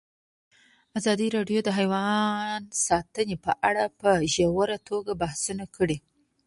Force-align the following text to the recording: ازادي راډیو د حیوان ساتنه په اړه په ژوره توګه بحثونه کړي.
ازادي 0.97 1.27
راډیو 1.37 1.59
د 1.63 1.69
حیوان 1.77 2.61
ساتنه 2.87 3.35
په 3.45 3.51
اړه 3.69 3.83
په 3.99 4.09
ژوره 4.33 4.77
توګه 4.89 5.11
بحثونه 5.21 5.65
کړي. 5.75 5.97